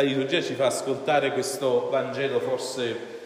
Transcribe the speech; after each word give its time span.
La 0.00 0.06
liturgia 0.06 0.40
ci 0.40 0.54
fa 0.54 0.64
ascoltare 0.64 1.30
questo 1.30 1.90
Vangelo 1.90 2.40
forse 2.40 3.19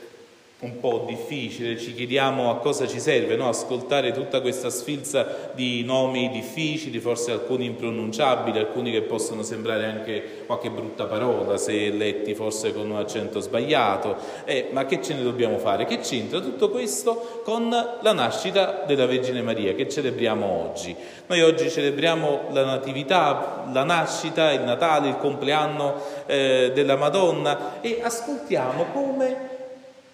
un 0.64 0.80
po' 0.80 1.04
difficile, 1.06 1.78
ci 1.78 1.92
chiediamo 1.92 2.50
a 2.50 2.56
cosa 2.56 2.86
ci 2.86 2.98
serve 2.98 3.36
no? 3.36 3.48
ascoltare 3.48 4.12
tutta 4.12 4.40
questa 4.40 4.70
sfilza 4.70 5.50
di 5.52 5.84
nomi 5.84 6.30
difficili, 6.30 6.98
forse 7.00 7.32
alcuni 7.32 7.66
impronunciabili, 7.66 8.58
alcuni 8.58 8.90
che 8.90 9.02
possono 9.02 9.42
sembrare 9.42 9.84
anche 9.84 10.44
qualche 10.46 10.70
brutta 10.70 11.04
parola 11.04 11.58
se 11.58 11.90
letti 11.90 12.34
forse 12.34 12.72
con 12.72 12.90
un 12.90 12.96
accento 12.96 13.40
sbagliato, 13.40 14.16
eh, 14.46 14.68
ma 14.72 14.86
che 14.86 15.02
ce 15.02 15.12
ne 15.12 15.22
dobbiamo 15.22 15.58
fare? 15.58 15.84
Che 15.84 15.98
c'entra 15.98 16.40
tutto 16.40 16.70
questo 16.70 17.42
con 17.44 17.68
la 17.68 18.12
nascita 18.12 18.84
della 18.86 19.04
Vergine 19.04 19.42
Maria 19.42 19.74
che 19.74 19.86
celebriamo 19.86 20.46
oggi? 20.46 20.96
Noi 21.26 21.42
oggi 21.42 21.68
celebriamo 21.68 22.48
la 22.52 22.64
Natività, 22.64 23.66
la 23.70 23.84
nascita, 23.84 24.50
il 24.52 24.62
Natale, 24.62 25.08
il 25.10 25.18
compleanno 25.18 25.94
eh, 26.24 26.72
della 26.74 26.96
Madonna 26.96 27.82
e 27.82 28.00
ascoltiamo 28.02 28.86
come 28.92 29.53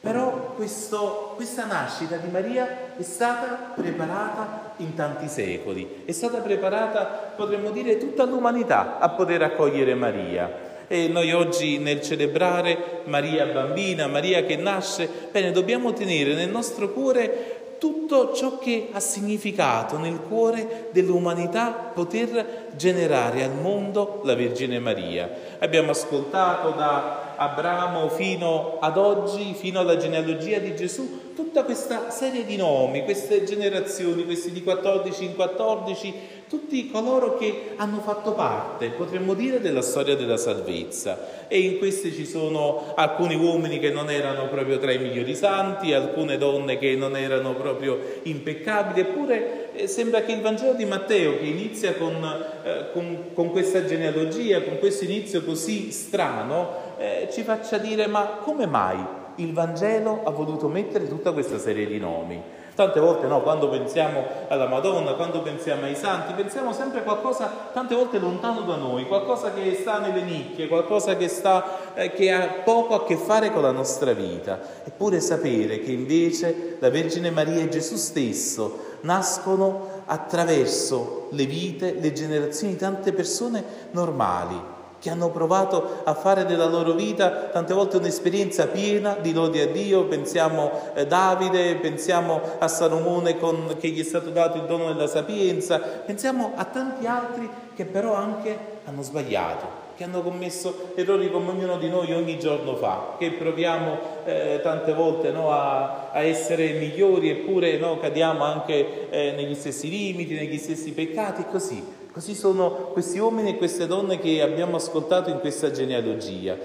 però 0.01 0.55
questo, 0.57 1.35
questa 1.37 1.67
nascita 1.67 2.17
di 2.17 2.31
Maria 2.31 2.97
è 2.97 3.03
stata 3.03 3.73
preparata 3.75 4.73
in 4.79 4.95
tanti 4.95 5.29
secoli, 5.29 6.05
è 6.07 6.13
stata 6.13 6.39
preparata, 6.39 7.33
potremmo 7.37 7.71
dire, 7.71 7.99
tutta 7.99 8.25
l'umanità 8.25 8.99
a 8.99 9.11
poter 9.11 9.43
accogliere 9.43 9.95
Maria. 9.95 10.69
E 10.89 11.07
noi 11.09 11.33
oggi 11.33 11.79
nel 11.79 12.01
celebrare 12.01 13.03
Maria 13.05 13.45
bambina, 13.45 14.07
Maria 14.07 14.43
che 14.45 14.57
nasce, 14.57 15.09
bene, 15.31 15.53
dobbiamo 15.53 15.93
tenere 15.93 16.35
nel 16.35 16.49
nostro 16.49 16.91
cuore 16.93 17.77
tutto 17.79 18.33
ciò 18.35 18.59
che 18.59 18.89
ha 18.93 19.01
significato 19.01 19.99
nel 19.99 20.21
cuore 20.21 20.89
dell'umanità 20.93 21.71
poter 21.95 22.69
generare 22.77 23.45
al 23.45 23.55
mondo 23.55 24.21
la 24.25 24.35
Vergine 24.35 24.79
Maria. 24.79 25.31
Abbiamo 25.59 25.93
ascoltato 25.93 26.71
da 26.71 27.30
Abramo 27.41 28.11
fino 28.11 28.77
ad 28.81 28.99
oggi, 28.99 29.55
fino 29.55 29.81
alla 29.81 29.97
genealogia 29.97 30.59
di 30.59 30.77
Gesù, 30.77 31.33
tutta 31.35 31.65
questa 31.65 32.11
serie 32.11 32.45
di 32.45 32.57
nomi, 32.57 33.03
queste 33.05 33.45
generazioni, 33.45 34.27
questi 34.27 34.53
di 34.53 34.63
14 34.63 35.25
in 35.25 35.35
14, 35.35 36.15
tutti 36.51 36.91
coloro 36.91 37.39
che 37.39 37.73
hanno 37.77 38.01
fatto 38.01 38.33
parte, 38.33 38.91
potremmo 38.91 39.33
dire, 39.33 39.59
della 39.59 39.81
storia 39.81 40.17
della 40.17 40.37
salvezza. 40.37 41.47
E 41.49 41.61
in 41.61 41.79
questi 41.79 42.13
ci 42.13 42.27
sono 42.27 42.93
alcuni 42.95 43.37
uomini 43.37 43.79
che 43.79 43.89
non 43.89 44.11
erano 44.11 44.49
proprio 44.49 44.79
tra 44.79 44.93
i 44.93 44.99
migliori 44.99 45.35
santi, 45.35 45.95
alcune 45.95 46.37
donne 46.37 46.77
che 46.77 46.95
non 46.95 47.17
erano 47.17 47.55
proprio 47.55 47.99
impeccabili, 48.25 49.01
eppure 49.01 49.60
sembra 49.85 50.23
che 50.23 50.33
il 50.33 50.41
Vangelo 50.41 50.75
di 50.75 50.85
Matteo, 50.85 51.39
che 51.39 51.45
inizia 51.45 51.95
con, 51.95 52.23
eh, 52.65 52.91
con, 52.93 53.33
con 53.33 53.51
questa 53.51 53.85
genealogia, 53.85 54.63
con 54.63 54.79
questo 54.79 55.05
inizio 55.05 55.43
così 55.43 55.91
strano, 55.91 56.97
eh, 56.99 57.29
ci 57.33 57.43
faccia 57.43 57.79
dire 57.79 58.07
ma 58.07 58.41
come 58.43 58.67
mai 58.67 58.99
il 59.37 59.53
Vangelo 59.53 60.23
ha 60.25 60.31
voluto 60.31 60.69
mettere 60.69 61.09
tutta 61.09 61.33
questa 61.33 61.59
serie 61.59 61.87
di 61.87 61.99
nomi? 61.99 62.41
Tante 62.81 62.99
volte 62.99 63.27
no, 63.27 63.43
quando 63.43 63.69
pensiamo 63.69 64.25
alla 64.49 64.67
Madonna, 64.67 65.13
quando 65.13 65.43
pensiamo 65.43 65.85
ai 65.85 65.95
santi, 65.95 66.33
pensiamo 66.33 66.73
sempre 66.73 67.01
a 67.01 67.03
qualcosa 67.03 67.69
tante 67.75 67.95
volte 67.95 68.19
lontano 68.19 68.63
da 68.63 68.77
noi, 68.77 69.07
qualcosa 69.07 69.53
che 69.53 69.77
sta 69.79 69.99
nelle 69.99 70.23
nicchie, 70.23 70.67
qualcosa 70.67 71.15
che, 71.15 71.29
sta, 71.29 71.93
eh, 71.93 72.11
che 72.11 72.33
ha 72.33 72.63
poco 72.65 72.95
a 72.95 73.05
che 73.05 73.17
fare 73.17 73.53
con 73.53 73.61
la 73.61 73.71
nostra 73.71 74.15
vita. 74.15 74.59
Eppure 74.83 75.21
sapere 75.21 75.81
che 75.81 75.93
invece 75.93 76.79
la 76.79 76.89
Vergine 76.89 77.29
Maria 77.31 77.61
e 77.61 77.69
Gesù 77.69 77.97
stesso 77.97 78.97
nascono 79.03 80.05
attraverso 80.07 81.27
le 81.33 81.45
vite, 81.45 81.93
le 82.01 82.15
generazioni 82.15 82.73
di 82.73 82.79
tante 82.79 83.13
persone 83.13 83.63
normali, 83.91 84.59
che 85.01 85.11
hanno 85.11 85.31
provato 85.31 86.03
a 86.05 86.15
fare 86.15 86.45
della 86.45 86.67
loro 86.67 86.93
vita 86.93 87.49
tante 87.51 87.73
volte 87.73 87.97
un'esperienza 87.97 88.67
piena 88.67 89.17
di 89.21 89.33
lode 89.33 89.63
a 89.63 89.67
Dio, 89.67 90.05
pensiamo 90.05 90.71
a 90.95 91.01
eh, 91.01 91.07
Davide, 91.07 91.77
pensiamo 91.77 92.41
a 92.59 92.69
Salomone 92.69 93.39
con, 93.39 93.77
che 93.81 93.89
gli 93.89 94.01
è 94.01 94.05
stato 94.05 94.29
dato 94.31 94.59
il 94.59 94.65
dono 94.65 94.93
della 94.93 95.07
sapienza, 95.07 95.79
pensiamo 95.79 96.53
a 96.55 96.65
tanti 96.65 97.07
altri 97.07 97.49
che 97.75 97.87
però 97.87 98.15
anche 98.15 98.57
hanno 98.85 99.01
sbagliato, 99.01 99.67
che 99.97 100.05
hanno 100.05 100.21
commesso 100.21 100.93
errori 100.97 101.31
come 101.31 101.51
ognuno 101.51 101.79
di 101.79 101.89
noi 101.89 102.13
ogni 102.13 102.39
giorno 102.39 102.77
fa, 102.77 103.17
che 103.19 103.31
proviamo 103.33 103.99
eh, 104.27 104.61
tante 104.63 104.93
volte 104.93 105.31
no, 105.31 105.51
a, 105.51 106.11
a, 106.13 106.21
essere 106.21 106.73
migliori 106.73 107.31
eppure 107.31 107.79
no, 107.79 107.99
cadiamo 107.99 108.45
anche 108.45 109.09
eh, 109.09 109.33
negli 109.33 109.55
stessi 109.55 109.89
limiti, 109.89 110.35
negli 110.35 110.59
stessi 110.59 110.93
peccati, 110.93 111.47
così. 111.51 112.00
Così 112.13 112.35
sono 112.35 112.71
questi 112.93 113.21
uomini 113.21 113.51
e 113.51 113.57
queste 113.57 113.87
donne 113.87 114.19
che 114.19 114.43
abbiamo 114.43 114.75
ascoltato 114.75 115.31
in 115.31 115.39
questa 115.39 115.71
genealogia. 115.71 116.57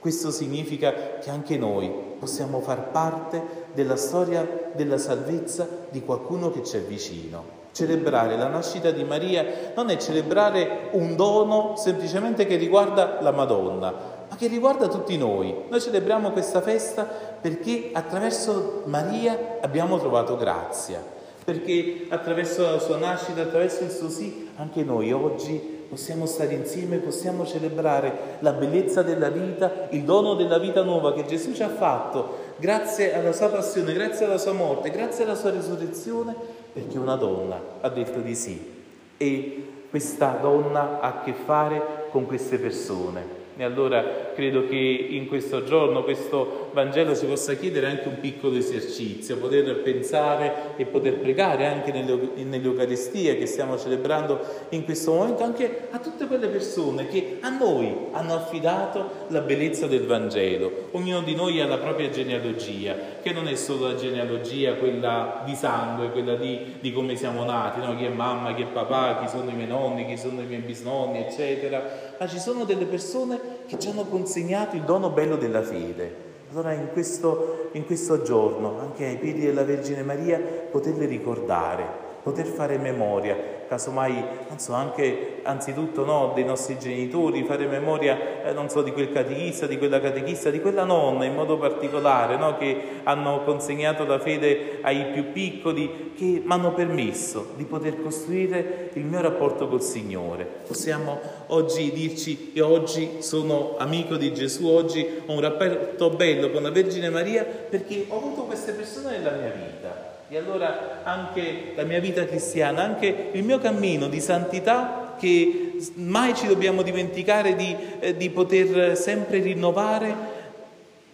Questo 0.00 0.32
significa 0.32 1.18
che 1.20 1.30
anche 1.30 1.56
noi 1.56 1.88
possiamo 2.18 2.60
far 2.60 2.90
parte 2.90 3.68
della 3.72 3.94
storia 3.94 4.72
della 4.74 4.98
salvezza 4.98 5.68
di 5.90 6.02
qualcuno 6.02 6.50
che 6.50 6.64
ci 6.64 6.76
è 6.76 6.80
vicino. 6.80 7.58
Celebrare 7.70 8.36
la 8.36 8.48
nascita 8.48 8.90
di 8.90 9.04
Maria 9.04 9.72
non 9.76 9.90
è 9.90 9.96
celebrare 9.96 10.88
un 10.92 11.14
dono 11.14 11.76
semplicemente 11.76 12.44
che 12.44 12.56
riguarda 12.56 13.18
la 13.20 13.30
Madonna, 13.30 13.94
ma 14.28 14.36
che 14.36 14.48
riguarda 14.48 14.88
tutti 14.88 15.16
noi. 15.16 15.54
Noi 15.68 15.80
celebriamo 15.80 16.32
questa 16.32 16.60
festa 16.62 17.04
perché 17.04 17.90
attraverso 17.92 18.82
Maria 18.86 19.58
abbiamo 19.60 20.00
trovato 20.00 20.36
grazia 20.36 21.18
perché 21.44 22.06
attraverso 22.08 22.62
la 22.62 22.78
sua 22.78 22.98
nascita, 22.98 23.42
attraverso 23.42 23.84
il 23.84 23.90
suo 23.90 24.08
sì, 24.08 24.48
anche 24.56 24.82
noi 24.82 25.12
oggi 25.12 25.78
possiamo 25.88 26.24
stare 26.26 26.54
insieme, 26.54 26.98
possiamo 26.98 27.44
celebrare 27.44 28.36
la 28.40 28.52
bellezza 28.52 29.02
della 29.02 29.28
vita, 29.28 29.88
il 29.90 30.04
dono 30.04 30.34
della 30.34 30.58
vita 30.58 30.84
nuova 30.84 31.12
che 31.12 31.26
Gesù 31.26 31.52
ci 31.52 31.64
ha 31.64 31.68
fatto 31.68 32.54
grazie 32.58 33.12
alla 33.14 33.32
sua 33.32 33.48
passione, 33.48 33.92
grazie 33.92 34.26
alla 34.26 34.38
sua 34.38 34.52
morte, 34.52 34.90
grazie 34.90 35.24
alla 35.24 35.34
sua 35.34 35.50
risurrezione, 35.50 36.36
perché 36.72 36.96
una 36.96 37.16
donna 37.16 37.60
ha 37.80 37.88
detto 37.88 38.20
di 38.20 38.36
sì. 38.36 38.78
E 39.16 39.64
questa 39.90 40.38
donna 40.40 41.00
ha 41.00 41.18
a 41.18 41.22
che 41.24 41.32
fare 41.32 42.06
con 42.10 42.26
queste 42.26 42.58
persone. 42.58 43.38
E 43.56 43.64
allora 43.64 44.02
credo 44.34 44.66
che 44.66 44.76
in 44.76 45.26
questo 45.26 45.64
giorno, 45.64 46.04
questo 46.04 46.59
Vangelo, 46.72 47.14
si 47.14 47.26
possa 47.26 47.54
chiedere 47.54 47.86
anche 47.86 48.08
un 48.08 48.20
piccolo 48.20 48.56
esercizio, 48.56 49.38
poter 49.38 49.82
pensare 49.82 50.74
e 50.76 50.86
poter 50.86 51.18
pregare 51.18 51.66
anche 51.66 51.92
nell'Eucaristia 51.92 53.34
che 53.34 53.46
stiamo 53.46 53.78
celebrando 53.78 54.40
in 54.70 54.84
questo 54.84 55.12
momento, 55.12 55.42
anche 55.42 55.88
a 55.90 55.98
tutte 55.98 56.26
quelle 56.26 56.48
persone 56.48 57.06
che 57.08 57.38
a 57.40 57.48
noi 57.48 58.08
hanno 58.12 58.34
affidato 58.34 59.26
la 59.28 59.40
bellezza 59.40 59.86
del 59.86 60.06
Vangelo. 60.06 60.88
Ognuno 60.92 61.22
di 61.22 61.34
noi 61.34 61.60
ha 61.60 61.66
la 61.66 61.78
propria 61.78 62.10
genealogia, 62.10 62.96
che 63.22 63.32
non 63.32 63.48
è 63.48 63.54
solo 63.54 63.88
la 63.88 63.94
genealogia, 63.94 64.74
quella 64.74 65.42
di 65.44 65.54
sangue, 65.54 66.10
quella 66.10 66.36
di, 66.36 66.76
di 66.80 66.92
come 66.92 67.16
siamo 67.16 67.44
nati, 67.44 67.80
no? 67.80 67.96
chi 67.96 68.04
è 68.04 68.08
mamma, 68.08 68.54
chi 68.54 68.62
è 68.62 68.66
papà, 68.66 69.20
chi 69.20 69.28
sono 69.28 69.50
i 69.50 69.54
miei 69.54 69.68
nonni, 69.68 70.06
chi 70.06 70.16
sono 70.16 70.40
i 70.40 70.46
miei 70.46 70.60
bisnonni, 70.60 71.18
eccetera 71.18 72.08
ma 72.20 72.26
ci 72.26 72.38
sono 72.38 72.64
delle 72.64 72.84
persone 72.84 73.40
che 73.66 73.78
ci 73.78 73.88
hanno 73.88 74.04
consegnato 74.04 74.76
il 74.76 74.82
dono 74.82 75.08
bello 75.08 75.36
della 75.36 75.62
fede. 75.62 76.29
Allora 76.52 76.72
in 76.72 76.88
questo, 76.92 77.68
in 77.72 77.86
questo 77.86 78.22
giorno, 78.22 78.80
anche 78.80 79.04
ai 79.04 79.18
piedi 79.18 79.42
della 79.42 79.62
Vergine 79.62 80.02
Maria, 80.02 80.38
poterle 80.38 81.06
ricordare, 81.06 81.84
poter 82.24 82.46
fare 82.46 82.76
memoria 82.76 83.36
casomai, 83.70 84.24
non 84.48 84.58
so, 84.58 84.72
anche 84.72 85.29
anzitutto 85.42 86.04
no, 86.04 86.32
dei 86.34 86.44
nostri 86.44 86.78
genitori, 86.78 87.44
fare 87.44 87.66
memoria, 87.66 88.42
eh, 88.44 88.52
non 88.52 88.68
so, 88.68 88.82
di 88.82 88.92
quel 88.92 89.12
catechista, 89.12 89.66
di 89.66 89.78
quella 89.78 90.00
catechista, 90.00 90.50
di 90.50 90.60
quella 90.60 90.84
nonna 90.84 91.24
in 91.24 91.34
modo 91.34 91.58
particolare, 91.58 92.36
no, 92.36 92.56
che 92.56 93.00
hanno 93.04 93.42
consegnato 93.44 94.04
la 94.04 94.18
fede 94.18 94.78
ai 94.82 95.06
più 95.12 95.32
piccoli, 95.32 96.12
che 96.16 96.42
mi 96.44 96.52
hanno 96.52 96.72
permesso 96.72 97.52
di 97.56 97.64
poter 97.64 98.02
costruire 98.02 98.90
il 98.94 99.04
mio 99.04 99.20
rapporto 99.20 99.68
col 99.68 99.82
Signore. 99.82 100.44
Possiamo 100.66 101.20
oggi 101.48 101.90
dirci, 101.92 102.52
io 102.54 102.68
oggi 102.68 103.16
sono 103.18 103.76
amico 103.78 104.16
di 104.16 104.32
Gesù, 104.32 104.66
oggi 104.66 105.06
ho 105.26 105.32
un 105.32 105.40
rapporto 105.40 106.10
bello 106.10 106.50
con 106.50 106.62
la 106.62 106.70
Vergine 106.70 107.10
Maria 107.10 107.44
perché 107.44 108.06
ho 108.08 108.16
avuto 108.16 108.42
queste 108.42 108.72
persone 108.72 109.18
nella 109.18 109.32
mia 109.32 109.50
vita. 109.50 110.08
E 110.28 110.36
allora 110.36 111.02
anche 111.02 111.72
la 111.74 111.82
mia 111.82 111.98
vita 111.98 112.24
cristiana, 112.24 112.84
anche 112.84 113.30
il 113.32 113.42
mio 113.42 113.58
cammino 113.58 114.06
di 114.06 114.20
santità 114.20 114.99
che 115.20 115.76
mai 115.96 116.34
ci 116.34 116.46
dobbiamo 116.46 116.82
dimenticare 116.82 117.54
di, 117.54 117.76
eh, 118.00 118.16
di 118.16 118.30
poter 118.30 118.96
sempre 118.96 119.40
rinnovare 119.40 120.38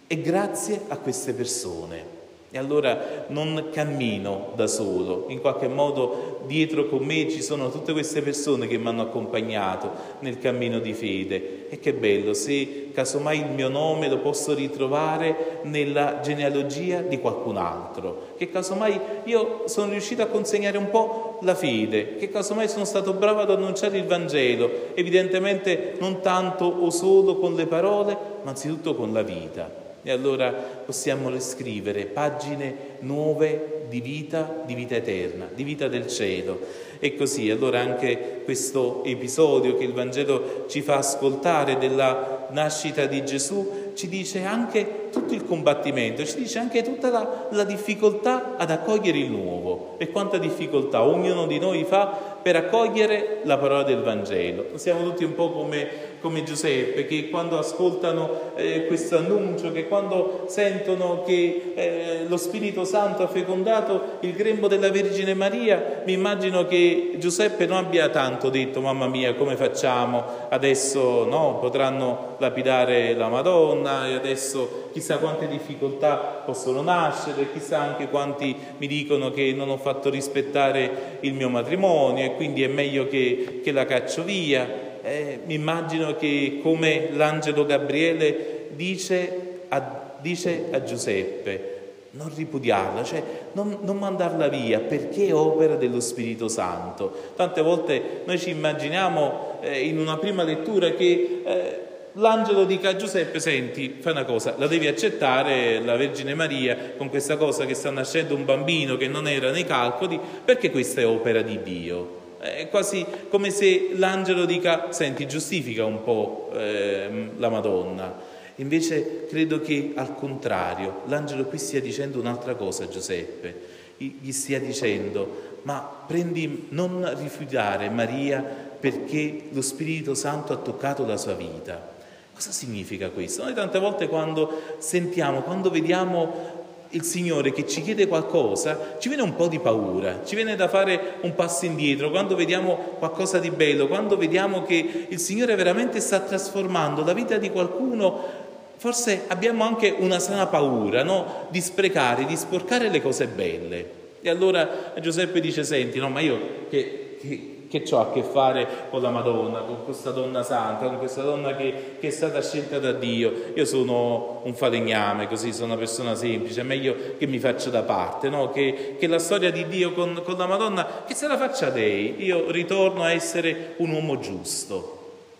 è 0.07 0.17
grazie 0.17 0.81
a 0.87 0.97
queste 0.97 1.33
persone. 1.33 2.15
E 2.49 2.57
allora 2.57 3.25
non 3.27 3.67
cammino 3.73 4.53
da 4.55 4.67
solo, 4.67 5.25
in 5.27 5.41
qualche 5.41 5.67
modo 5.67 6.39
dietro 6.47 6.87
con 6.87 7.03
me 7.03 7.29
ci 7.29 7.41
sono 7.41 7.69
tutte 7.69 7.91
queste 7.91 8.21
persone 8.21 8.67
che 8.67 8.77
mi 8.77 8.87
hanno 8.87 9.01
accompagnato 9.01 9.91
nel 10.19 10.39
cammino 10.39 10.79
di 10.79 10.93
fede. 10.93 11.67
E 11.67 11.81
che 11.81 11.91
bello 11.91 12.33
se 12.33 12.91
casomai 12.93 13.39
il 13.39 13.51
mio 13.51 13.67
nome 13.67 14.07
lo 14.07 14.19
posso 14.19 14.55
ritrovare 14.55 15.59
nella 15.63 16.21
genealogia 16.21 17.01
di 17.01 17.19
qualcun 17.19 17.57
altro, 17.57 18.29
che 18.37 18.49
casomai 18.49 18.97
io 19.25 19.63
sono 19.65 19.91
riuscito 19.91 20.21
a 20.21 20.27
consegnare 20.27 20.77
un 20.77 20.89
po' 20.89 21.26
la 21.41 21.55
fede, 21.55 22.15
che 22.15 22.29
casomai 22.29 22.67
sono 22.67 22.85
stato 22.85 23.13
bravo 23.13 23.41
ad 23.41 23.51
annunciare 23.51 23.97
il 23.97 24.05
Vangelo, 24.05 24.95
evidentemente 24.95 25.95
non 25.99 26.21
tanto 26.21 26.65
o 26.65 26.89
solo 26.89 27.37
con 27.37 27.55
le 27.55 27.65
parole, 27.65 28.17
ma 28.43 28.49
anzitutto 28.49 28.95
con 28.95 29.13
la 29.13 29.21
vita. 29.21 29.85
E 30.03 30.11
allora 30.11 30.51
possiamo 30.51 31.29
riscrivere 31.29 32.05
pagine 32.05 32.75
nuove 32.99 33.85
di 33.89 33.99
vita, 33.99 34.63
di 34.65 34.73
vita 34.73 34.95
eterna, 34.95 35.49
di 35.53 35.63
vita 35.63 35.87
del 35.87 36.07
cielo. 36.07 36.59
E 36.99 37.15
così, 37.15 37.49
allora 37.49 37.79
anche 37.79 38.41
questo 38.43 39.03
episodio 39.03 39.75
che 39.75 39.83
il 39.83 39.93
Vangelo 39.93 40.65
ci 40.67 40.81
fa 40.81 40.97
ascoltare 40.97 41.77
della 41.77 42.36
nascita 42.49 43.05
di 43.05 43.23
Gesù 43.25 43.91
ci 43.93 44.07
dice 44.07 44.43
anche 44.43 45.09
tutto 45.11 45.33
il 45.33 45.43
combattimento, 45.43 46.23
ci 46.25 46.37
dice 46.37 46.59
anche 46.59 46.83
tutta 46.83 47.09
la, 47.09 47.47
la 47.51 47.63
difficoltà 47.63 48.55
ad 48.57 48.71
accogliere 48.71 49.17
il 49.17 49.29
nuovo 49.29 49.95
e 49.97 50.11
quanta 50.11 50.37
difficoltà 50.37 51.03
ognuno 51.03 51.47
di 51.47 51.59
noi 51.59 51.83
fa 51.83 52.05
per 52.41 52.55
accogliere 52.55 53.41
la 53.43 53.57
parola 53.57 53.83
del 53.83 54.01
Vangelo. 54.01 54.77
Siamo 54.77 55.03
tutti 55.03 55.23
un 55.23 55.33
po' 55.33 55.51
come 55.51 55.87
come 56.19 56.43
Giuseppe, 56.43 57.05
che 57.05 57.29
quando 57.29 57.57
ascoltano 57.57 58.53
eh, 58.55 58.85
questo 58.85 59.17
annuncio, 59.17 59.71
che 59.71 59.87
quando 59.87 60.45
sentono 60.47 61.23
che 61.23 61.73
eh, 61.75 62.25
lo 62.27 62.37
Spirito 62.37 62.85
Santo 62.85 63.23
ha 63.23 63.27
fecondato 63.27 64.17
il 64.21 64.33
grembo 64.33 64.67
della 64.67 64.89
Vergine 64.89 65.33
Maria, 65.33 66.01
mi 66.05 66.13
immagino 66.13 66.65
che 66.65 67.15
Giuseppe 67.17 67.65
non 67.65 67.77
abbia 67.77 68.09
tanto 68.09 68.49
detto, 68.49 68.81
mamma 68.81 69.07
mia, 69.07 69.35
come 69.35 69.55
facciamo? 69.55 70.23
Adesso 70.49 71.25
no, 71.25 71.57
potranno 71.59 72.35
lapidare 72.39 73.13
la 73.13 73.27
Madonna 73.27 74.07
e 74.07 74.13
adesso 74.13 74.89
chissà 74.91 75.17
quante 75.17 75.47
difficoltà 75.47 76.15
possono 76.45 76.81
nascere, 76.81 77.51
chissà 77.51 77.79
anche 77.79 78.09
quanti 78.09 78.55
mi 78.77 78.87
dicono 78.87 79.31
che 79.31 79.53
non 79.55 79.69
ho 79.69 79.77
fatto 79.77 80.09
rispettare 80.09 81.17
il 81.21 81.33
mio 81.33 81.49
matrimonio 81.49 82.25
e 82.25 82.35
quindi 82.35 82.63
è 82.63 82.67
meglio 82.67 83.07
che, 83.07 83.61
che 83.63 83.71
la 83.71 83.85
caccio 83.85 84.23
via 84.23 84.86
eh, 85.07 85.39
mi 85.45 85.53
immagino 85.53 86.15
che 86.15 86.59
come 86.61 87.09
l'angelo 87.13 87.65
Gabriele 87.65 88.67
dice 88.75 89.59
a, 89.69 90.15
dice 90.19 90.65
a 90.71 90.83
Giuseppe, 90.83 91.75
non 92.11 92.31
ripudiarla, 92.35 93.03
cioè 93.03 93.23
non, 93.53 93.77
non, 93.81 93.97
mandarla 93.97 94.47
via 94.49 94.79
perché 94.79 95.27
è 95.27 95.33
opera 95.33 95.75
dello 95.75 96.01
Spirito 96.01 96.47
Santo. 96.47 97.31
Tante 97.35 97.61
volte 97.61 98.21
noi 98.25 98.37
ci 98.37 98.49
immaginiamo 98.49 99.59
eh, 99.61 99.79
in 99.81 99.97
una 99.97 100.17
prima 100.17 100.43
lettura 100.43 100.91
che 100.91 101.41
eh, 101.45 101.79
l'angelo 102.13 102.65
dica 102.65 102.89
a 102.89 102.95
Giuseppe, 102.95 103.39
senti, 103.39 103.97
fai 103.99 104.11
una 104.11 104.25
cosa, 104.25 104.55
la 104.57 104.67
devi 104.67 104.87
accettare 104.87 105.79
la 105.79 105.95
Vergine 105.95 106.33
Maria 106.33 106.93
con 106.97 107.09
questa 107.09 107.37
cosa 107.37 107.65
che 107.65 107.75
sta 107.75 107.91
nascendo 107.91 108.35
un 108.35 108.43
bambino 108.43 108.97
che 108.97 109.07
non 109.07 109.27
era 109.27 109.51
nei 109.51 109.65
calcoli, 109.65 110.19
perché 110.43 110.69
questa 110.69 111.01
è 111.01 111.07
opera 111.07 111.41
di 111.41 111.61
Dio. 111.61 112.25
È 112.39 112.67
quasi 112.69 113.05
come 113.29 113.49
se 113.49 113.89
l'angelo 113.93 114.45
dica, 114.45 114.91
senti, 114.91 115.27
giustifica 115.27 115.85
un 115.85 116.03
po' 116.03 116.49
eh, 116.53 117.31
la 117.37 117.49
Madonna. 117.49 118.35
Invece 118.55 119.25
credo 119.27 119.59
che 119.59 119.93
al 119.95 120.15
contrario, 120.15 121.01
l'angelo 121.05 121.45
qui 121.45 121.57
stia 121.57 121.81
dicendo 121.81 122.19
un'altra 122.19 122.55
cosa 122.55 122.83
a 122.83 122.87
Giuseppe. 122.89 123.75
Gli 123.97 124.31
stia 124.31 124.59
dicendo, 124.59 125.59
ma 125.63 126.03
prendi, 126.07 126.67
non 126.69 127.11
rifiutare 127.17 127.89
Maria 127.89 128.41
perché 128.79 129.47
lo 129.51 129.61
Spirito 129.61 130.13
Santo 130.13 130.53
ha 130.53 130.57
toccato 130.57 131.05
la 131.05 131.17
sua 131.17 131.33
vita. 131.33 131.95
Cosa 132.33 132.51
significa 132.51 133.09
questo? 133.09 133.43
Noi 133.43 133.55
tante 133.55 133.79
volte 133.79 134.07
quando 134.07 134.75
sentiamo, 134.77 135.41
quando 135.41 135.71
vediamo 135.71 136.56
il 136.91 137.03
Signore 137.03 137.51
che 137.51 137.67
ci 137.67 137.81
chiede 137.81 138.07
qualcosa, 138.07 138.95
ci 138.99 139.07
viene 139.07 139.23
un 139.23 139.35
po' 139.35 139.47
di 139.47 139.59
paura, 139.59 140.21
ci 140.25 140.35
viene 140.35 140.55
da 140.55 140.67
fare 140.67 141.15
un 141.21 141.35
passo 141.35 141.65
indietro, 141.65 142.09
quando 142.09 142.35
vediamo 142.35 142.75
qualcosa 142.97 143.39
di 143.39 143.49
bello, 143.49 143.87
quando 143.87 144.17
vediamo 144.17 144.63
che 144.63 145.07
il 145.09 145.19
Signore 145.19 145.55
veramente 145.55 145.99
sta 145.99 146.19
trasformando 146.19 147.03
la 147.03 147.13
vita 147.13 147.37
di 147.37 147.49
qualcuno, 147.49 148.45
forse 148.77 149.23
abbiamo 149.27 149.63
anche 149.63 149.93
una 149.97 150.19
sana 150.19 150.47
paura 150.47 151.03
no? 151.03 151.47
di 151.49 151.61
sprecare, 151.61 152.25
di 152.25 152.35
sporcare 152.35 152.89
le 152.89 153.01
cose 153.01 153.27
belle. 153.27 153.95
E 154.21 154.29
allora 154.29 154.93
Giuseppe 154.99 155.39
dice, 155.39 155.63
senti, 155.63 155.99
no, 155.99 156.09
ma 156.09 156.19
io 156.19 156.67
che, 156.69 157.17
che 157.19 157.56
che 157.67 157.83
ho 157.91 157.99
a 157.99 158.11
che 158.11 158.23
fare 158.23 158.67
con 158.89 159.01
la 159.01 159.09
Madonna, 159.09 159.59
con 159.59 159.83
questa 159.85 160.11
donna 160.11 160.43
santa, 160.43 160.85
con 160.85 160.97
questa 160.97 161.21
donna 161.21 161.55
che, 161.55 161.97
che, 161.99 162.07
è 162.07 162.11
stata 162.11 162.41
scelta 162.41 162.79
da 162.79 162.91
Dio. 162.91 163.51
Io 163.53 163.65
sono 163.65 164.41
un 164.43 164.53
falegname, 164.53 165.27
così 165.27 165.53
sono 165.53 165.67
una 165.67 165.77
persona 165.77 166.15
semplice, 166.15 166.61
è 166.61 166.63
meglio 166.63 166.95
che 167.17 167.27
mi 167.27 167.39
faccia 167.39 167.69
da 167.69 167.83
parte, 167.83 168.29
no? 168.29 168.49
che, 168.51 168.95
che, 168.97 169.07
la 169.07 169.19
storia 169.19 169.51
di 169.51 169.67
Dio 169.67 169.93
con, 169.93 170.21
con 170.23 170.37
la 170.37 170.47
Madonna, 170.47 171.03
che 171.05 171.13
se 171.13 171.27
la 171.27 171.37
faccia 171.37 171.69
lei, 171.69 172.23
io 172.23 172.49
ritorno 172.51 173.03
a 173.03 173.11
essere 173.11 173.73
un 173.77 173.91
uomo 173.91 174.19
giusto. 174.19 174.96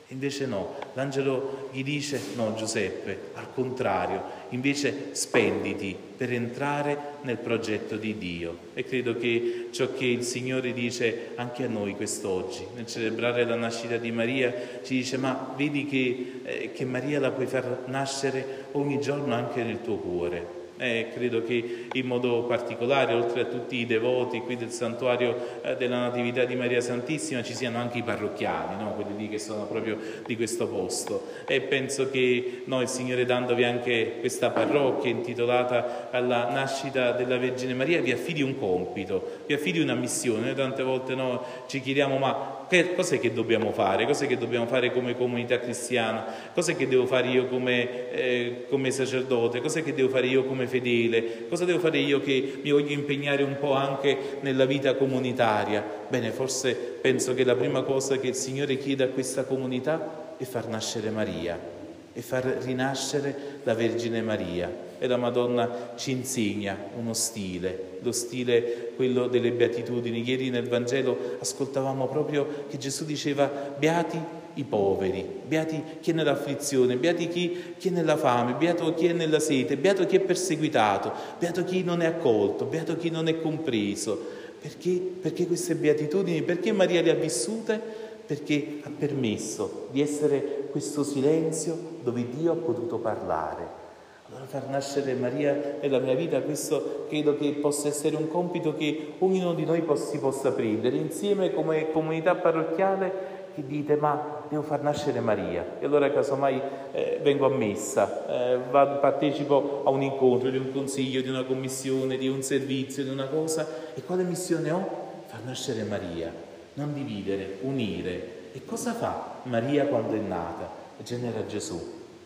Invece 0.10 0.46
no, 0.46 0.76
l'angelo 0.94 1.70
gli 1.74 1.84
dice 1.84 2.18
no 2.36 2.56
Giuseppe, 2.56 3.32
al 3.34 3.52
contrario, 3.54 4.24
invece 4.50 5.10
spenditi 5.12 5.98
per 6.16 6.32
entrare 6.32 6.98
nel 7.24 7.36
progetto 7.36 7.98
di 7.98 8.18
Dio. 8.18 8.58
E 8.74 8.86
credo 8.86 9.18
che 9.18 9.68
ciò 9.72 9.92
che 9.92 10.06
il 10.06 10.24
Signore 10.24 10.72
dice 10.72 11.32
anche 11.36 11.66
a 11.66 11.68
noi 11.68 11.94
quest'oggi, 11.96 12.66
nel 12.76 12.86
celebrare 12.86 13.44
la 13.44 13.56
nascita 13.56 13.98
di 13.98 14.12
Maria, 14.12 14.54
ci 14.82 14.96
dice 14.96 15.18
ma 15.18 15.54
vedi 15.58 15.86
che, 15.86 16.40
eh, 16.44 16.72
che 16.72 16.86
Maria 16.86 17.20
la 17.20 17.32
puoi 17.32 17.48
far 17.48 17.84
nascere 17.88 18.68
ogni 18.72 19.02
giorno 19.02 19.34
anche 19.34 19.62
nel 19.62 19.82
tuo 19.82 19.98
cuore. 19.98 20.67
Eh, 20.78 21.08
credo 21.12 21.42
che 21.44 21.88
in 21.92 22.06
modo 22.06 22.44
particolare, 22.44 23.14
oltre 23.14 23.42
a 23.42 23.46
tutti 23.46 23.78
i 23.78 23.86
devoti 23.88 24.42
qui 24.42 24.56
del 24.56 24.70
santuario 24.70 25.62
eh, 25.64 25.76
della 25.76 26.00
Natività 26.00 26.46
di 26.46 26.56
Maria 26.56 26.82
Santissima, 26.82 27.42
ci 27.42 27.56
siano 27.56 27.80
anche 27.80 27.98
i 27.98 28.04
parrocchiani, 28.04 28.84
no? 28.84 28.94
quelli 28.94 29.18
lì 29.18 29.30
che 29.30 29.40
sono 29.40 29.66
proprio 29.66 29.98
di 30.26 30.36
questo 30.36 30.68
posto. 30.68 31.24
E 31.48 31.62
penso 31.62 32.12
che 32.12 32.62
noi, 32.66 32.84
il 32.84 32.90
Signore, 32.90 33.26
dandovi 33.26 33.64
anche 33.64 34.18
questa 34.20 34.52
parrocchia 34.52 35.10
intitolata 35.10 36.10
alla 36.12 36.50
nascita 36.52 37.12
della 37.12 37.38
Vergine 37.38 37.74
Maria, 37.74 38.00
vi 38.02 38.12
affidi 38.12 38.44
un 38.44 38.58
compito, 38.58 39.40
vi 39.48 39.54
affidi 39.54 39.80
una 39.80 39.96
missione. 39.96 40.46
Noi 40.46 40.56
tante 40.56 40.84
volte 40.84 41.16
no, 41.16 41.44
ci 41.68 41.82
chiediamo, 41.82 42.18
ma 42.18 42.66
che, 42.70 42.94
cos'è 42.94 43.20
che 43.20 43.34
dobbiamo 43.34 43.72
fare? 43.72 44.06
Cos'è 44.06 44.28
che 44.28 44.38
dobbiamo 44.38 44.68
fare 44.68 44.92
come 44.92 45.16
comunità 45.16 45.60
cristiana? 45.60 46.26
Cos'è 46.54 46.76
che 46.76 46.88
devo 46.88 47.06
fare 47.06 47.28
io 47.30 47.48
come, 47.48 48.12
eh, 48.12 48.66
come 48.70 48.92
sacerdote? 48.92 49.62
Cos'è 49.62 49.84
che 49.84 49.94
devo 49.94 50.10
fare 50.10 50.28
io 50.28 50.44
come 50.44 50.67
fedele? 50.68 51.48
Cosa 51.50 51.66
devo 51.66 51.80
fare 51.80 51.98
io 51.98 52.22
che 52.22 52.60
mi 52.62 52.72
voglio 52.72 52.92
impegnare 52.92 53.44
un 53.44 53.58
po' 53.60 53.74
anche 53.74 54.40
nella 54.42 54.66
vita 54.66 54.96
comunitaria? 54.96 55.84
Bene, 56.08 56.32
forse 56.32 56.74
penso 56.76 57.34
che 57.34 57.44
la 57.44 57.56
prima 57.56 57.82
cosa 57.82 58.18
che 58.18 58.28
il 58.28 58.36
Signore 58.36 58.78
chiede 58.78 59.04
a 59.04 59.08
questa 59.08 59.44
comunità 59.44 60.36
è 60.38 60.44
far 60.44 60.68
nascere 60.68 61.10
Maria 61.10 61.76
e 62.14 62.22
far 62.22 62.44
rinascere 62.62 63.60
la 63.64 63.74
Vergine 63.74 64.22
Maria 64.22 64.86
e 65.00 65.08
la 65.08 65.18
Madonna 65.18 65.94
ci 65.96 66.12
insegna 66.12 66.76
uno 66.98 67.14
stile, 67.14 68.00
lo 68.02 68.12
stile 68.12 68.92
quello 68.96 69.28
delle 69.28 69.52
beatitudini. 69.52 70.28
Ieri 70.28 70.50
nel 70.50 70.68
Vangelo 70.68 71.38
ascoltavamo 71.40 72.08
proprio 72.08 72.66
che 72.68 72.78
Gesù 72.78 73.06
diceva 73.06 73.46
beati 73.78 74.20
i 74.58 74.64
poveri, 74.64 75.26
beati 75.46 75.82
chi 76.00 76.12
è 76.12 76.14
nell'afflizione, 76.14 76.98
beati 76.98 77.28
chi, 77.28 77.74
chi 77.78 77.88
è 77.88 77.92
nella 77.92 78.18
fame, 78.18 78.54
beato 78.54 78.94
chi 78.94 79.08
è 79.08 79.14
nella 79.14 79.40
sete, 79.40 79.78
beato 79.78 80.06
chi 80.06 80.18
è 80.18 80.20
perseguitato, 80.20 81.12
beato 81.40 81.64
chi 81.64 81.84
non 81.84 82.02
è 82.02 82.06
accolto, 82.06 82.66
beato 82.66 82.96
chi 82.96 83.10
non 83.10 83.28
è 83.28 83.40
compreso. 83.40 84.20
Perché, 84.60 85.00
perché 85.22 85.48
queste 85.48 85.76
beatitudini? 85.76 86.42
Perché 86.42 86.72
Maria 86.72 87.02
le 87.02 87.12
ha 87.12 87.16
vissute? 87.16 87.80
Perché 88.26 88.80
ha 88.84 88.90
permesso 88.96 89.88
di 89.92 90.02
essere 90.02 90.68
questo 90.72 91.04
silenzio 91.04 91.78
dove 92.04 92.28
Dio 92.30 92.52
ha 92.52 92.56
potuto 92.56 92.98
parlare 92.98 93.86
allora 94.30 94.46
far 94.46 94.68
nascere 94.68 95.14
Maria 95.14 95.78
nella 95.80 96.00
mia 96.00 96.14
vita, 96.14 96.42
questo 96.42 97.06
credo 97.08 97.38
che 97.38 97.50
possa 97.62 97.88
essere 97.88 98.18
un 98.18 98.28
compito 98.28 98.76
che 98.76 99.14
ognuno 99.20 99.54
di 99.54 99.64
noi 99.64 99.86
si 99.96 100.20
possa 100.20 100.52
prendere 100.52 100.98
insieme 100.98 101.54
come 101.54 101.92
comunità 101.92 102.36
parrocchiale 102.36 103.36
che 103.56 103.66
dite 103.66 103.96
ma 103.96 104.37
devo 104.50 104.62
far 104.62 104.82
nascere 104.82 105.20
Maria 105.20 105.78
e 105.80 105.86
allora 105.86 106.12
casomai 106.12 106.62
eh, 106.92 107.20
vengo 107.22 107.46
a 107.46 107.50
messa, 107.50 108.54
eh, 108.54 108.60
vado, 108.70 109.00
partecipo 109.00 109.84
a 109.86 109.90
un 109.90 110.02
incontro, 110.02 110.50
di 110.50 110.58
un 110.58 110.72
consiglio, 110.72 111.22
di 111.22 111.30
una 111.30 111.44
commissione, 111.44 112.18
di 112.18 112.28
un 112.28 112.42
servizio, 112.42 113.04
di 113.04 113.10
una 113.10 113.28
cosa 113.28 113.68
e 113.94 114.04
quale 114.04 114.24
missione 114.24 114.72
ho? 114.72 115.06
Far 115.26 115.42
nascere 115.44 115.84
Maria, 115.84 116.32
non 116.74 116.94
dividere, 116.94 117.58
unire. 117.62 118.36
E 118.54 118.64
cosa 118.66 118.94
fa 118.94 119.36
Maria 119.44 119.86
quando 119.86 120.14
è 120.14 120.20
nata? 120.20 120.86
Genera 121.04 121.46
Gesù, 121.46 121.80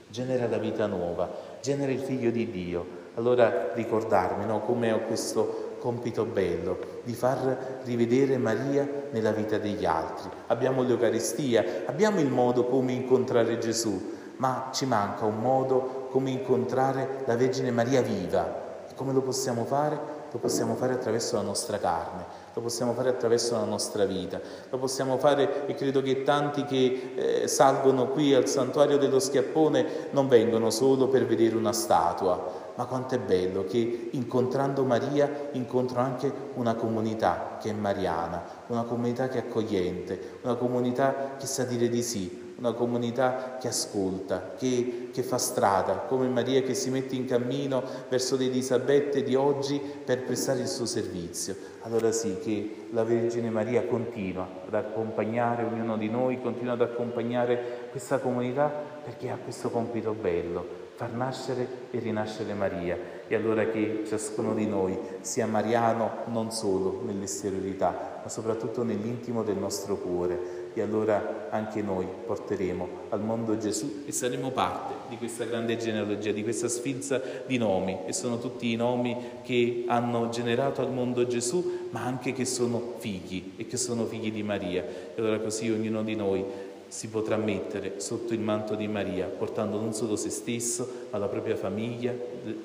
genera 0.08 0.48
la 0.48 0.58
vita 0.58 0.86
nuova 0.86 1.50
genera 1.62 1.92
il 1.92 2.00
figlio 2.00 2.32
di 2.32 2.50
Dio. 2.50 3.00
allora 3.16 3.72
ricordarmi 3.74 4.46
no, 4.46 4.62
come 4.62 4.92
ho 4.92 5.00
questo 5.02 5.70
compito 5.82 6.26
bello 6.26 6.78
di 7.04 7.14
far 7.14 7.82
rivedere 7.84 8.38
Maria 8.38 8.88
nella 9.10 9.32
vita 9.32 9.58
degli 9.58 9.84
altri. 9.84 10.30
Abbiamo 10.48 10.84
l'Eucaristia, 10.84 11.84
abbiamo 11.88 12.20
il 12.20 12.30
modo 12.30 12.66
come 12.66 12.94
incontrare 12.94 13.58
Gesù, 13.58 14.20
ma 14.38 14.70
ci 14.72 14.86
manca 14.86 15.26
un 15.26 15.40
modo 15.40 16.08
come 16.12 16.30
incontrare 16.30 17.24
la 17.26 17.36
Vergine 17.36 17.72
Maria 17.72 18.02
viva. 18.02 18.86
E 18.90 18.94
come 18.94 19.12
lo 19.12 19.22
possiamo 19.22 19.66
fare? 19.66 20.20
Lo 20.32 20.38
possiamo 20.38 20.76
fare 20.76 20.94
attraverso 20.94 21.36
la 21.36 21.42
nostra 21.42 21.78
carne, 21.78 22.24
lo 22.54 22.62
possiamo 22.62 22.94
fare 22.94 23.10
attraverso 23.10 23.54
la 23.56 23.66
nostra 23.66 24.06
vita, 24.06 24.40
lo 24.70 24.78
possiamo 24.78 25.18
fare 25.18 25.66
e 25.66 25.76
credo 25.76 26.02
che 26.02 26.24
tanti 26.24 26.64
che 26.64 27.42
eh, 27.44 27.48
salgono 27.50 28.08
qui 28.08 28.34
al 28.34 28.48
santuario 28.48 28.98
dello 28.98 29.20
Schiappone 29.20 30.08
non 30.12 30.30
vengono 30.30 30.70
solo 30.70 31.10
per 31.10 31.26
vedere 31.26 31.58
una 31.58 31.74
statua, 31.74 32.61
ma 32.76 32.86
quanto 32.86 33.16
è 33.16 33.20
bello 33.20 33.66
che 33.66 34.10
incontrando 34.12 34.84
Maria 34.84 35.50
incontro 35.54 36.00
anche 36.00 36.32
una 36.56 36.76
comunità 36.76 37.58
che 37.62 37.70
è 37.70 37.74
mariana, 37.74 38.44
una 38.68 38.84
comunità 38.84 39.28
che 39.28 39.38
è 39.38 39.48
accogliente, 39.48 40.40
una 40.42 40.56
comunità 40.56 41.36
che 41.38 41.46
sa 41.46 41.64
dire 41.64 41.90
di 41.90 42.02
sì, 42.02 42.52
una 42.62 42.74
comunità 42.74 43.58
che 43.60 43.68
ascolta, 43.68 44.54
che, 44.56 45.10
che, 45.12 45.24
fa 45.24 45.40
strada, 45.40 45.96
come 46.08 46.28
Maria 46.28 46.62
che 46.62 46.76
si 46.76 46.92
mette 46.92 47.16
in 47.16 47.26
cammino 47.26 47.82
verso 48.08 48.38
le 48.38 48.46
Elisabette 48.46 49.24
di 49.24 49.34
oggi 49.34 49.80
per 49.80 50.24
prestare 50.24 50.60
il 50.60 50.68
suo 50.68 50.86
servizio. 50.86 51.56
Allora 51.82 52.12
sì 52.12 52.38
che 52.40 52.88
la 52.92 53.04
Vergine 53.04 53.50
Maria 53.50 53.84
continua 53.86 54.48
ad 54.68 54.74
accompagnare 54.76 55.64
ognuno 55.64 55.98
di 55.98 56.08
noi, 56.08 56.40
continua 56.40 56.74
ad 56.74 56.82
accompagnare 56.82 57.88
questa 57.90 58.20
comunità 58.20 58.72
perché 59.04 59.32
ha 59.32 59.38
questo 59.38 59.72
compito 59.72 60.14
bello, 60.14 60.81
far 61.02 61.14
nascere 61.14 61.68
e 61.90 61.98
rinascere 61.98 62.54
Maria. 62.54 62.96
E 63.28 63.34
allora 63.34 63.66
che 63.66 64.04
ciascuno 64.06 64.54
di 64.54 64.68
noi 64.68 64.96
sia 65.22 65.48
mariano 65.48 66.18
non 66.26 66.52
solo 66.52 67.02
nell'esteriorità, 67.04 68.20
ma 68.22 68.30
soprattutto 68.30 68.84
nell'intimo 68.84 69.42
del 69.42 69.56
nostro 69.56 69.98
cuore. 69.98 70.70
E 70.76 70.82
allora 70.82 71.48
anche 71.50 71.82
noi 71.82 72.06
porteremo 72.06 72.88
al 73.10 73.22
mondo 73.22 73.58
Gesù 73.58 74.04
e 74.06 74.12
saremo 74.12 74.52
parte 74.52 74.94
di 75.10 75.18
questa 75.18 75.46
grande 75.46 75.76
genealogia, 75.76 76.32
di 76.32 76.44
questa 76.44 76.68
sfilza 76.68 77.20
di 77.48 77.58
nomi. 77.58 78.06
E 78.06 78.14
sono 78.14 78.38
tutti 78.38 78.72
i 78.72 78.76
nomi 78.76 79.18
che 79.42 79.86
hanno 79.88 80.30
generato 80.30 80.82
al 80.82 80.92
mondo 80.92 81.26
Gesù 81.26 81.88
ma 81.90 82.04
anche 82.04 82.32
che 82.32 82.46
sono 82.46 82.94
figli 82.98 83.54
e 83.58 83.66
che 83.66 83.78
sono 83.78 84.06
figli 84.06 84.32
di 84.32 84.44
Maria. 84.44 84.84
E 84.84 85.20
allora 85.20 85.40
così 85.40 85.68
ognuno 85.72 86.04
di 86.04 86.16
noi 86.16 86.46
si 86.92 87.08
potrà 87.08 87.38
mettere 87.38 88.02
sotto 88.02 88.34
il 88.34 88.42
manto 88.42 88.76
di 88.76 88.86
Maria, 88.86 89.28
portando 89.28 89.80
non 89.80 89.94
solo 89.94 90.18
se 90.18 90.30
stesso, 90.30 91.08
ma 91.10 91.20
la 91.20 91.30
propria 91.30 91.56
famiglia, 91.56 92.14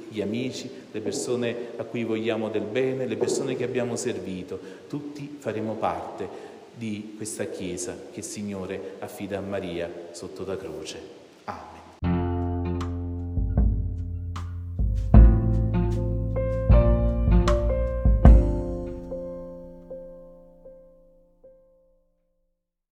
gli 0.09 0.21
amici, 0.21 0.68
le 0.90 1.00
persone 1.00 1.54
a 1.76 1.85
cui 1.85 2.02
vogliamo 2.02 2.49
del 2.49 2.64
bene, 2.64 3.06
le 3.06 3.16
persone 3.16 3.54
che 3.54 3.62
abbiamo 3.62 3.95
servito. 3.95 4.59
Tutti 4.88 5.37
faremo 5.38 5.75
parte 5.75 6.28
di 6.75 7.14
questa 7.16 7.45
Chiesa 7.45 7.97
che 8.11 8.18
il 8.18 8.25
Signore 8.25 8.97
affida 8.99 9.38
a 9.38 9.42
Maria 9.42 10.09
sotto 10.11 10.45
la 10.45 10.56
croce. 10.56 11.15